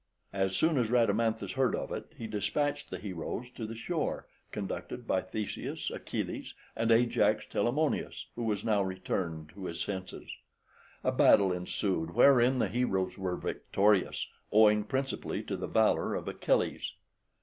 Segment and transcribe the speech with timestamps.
[0.33, 5.05] As soon as Rhadamanthus heard of it he despatched the heroes to the shore, conducted
[5.05, 10.31] by Theseus, Achilles, and Ajax Telamonius, who was now returned to his senses.
[11.03, 16.93] A battle ensued, wherein the heroes were victorious, owing principally to the valour of Achilles.